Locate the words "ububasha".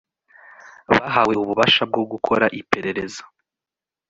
1.43-1.81